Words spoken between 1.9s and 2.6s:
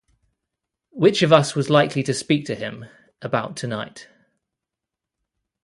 to speak to